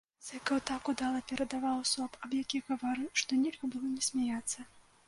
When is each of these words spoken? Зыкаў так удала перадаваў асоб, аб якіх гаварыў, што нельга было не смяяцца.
Зыкаў 0.27 0.61
так 0.69 0.89
удала 0.93 1.19
перадаваў 1.33 1.77
асоб, 1.83 2.17
аб 2.25 2.35
якіх 2.41 2.63
гаварыў, 2.73 3.09
што 3.25 3.31
нельга 3.45 3.73
было 3.77 3.97
не 3.97 4.03
смяяцца. 4.13 4.59